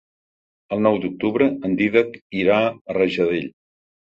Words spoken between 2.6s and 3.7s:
a Rajadell.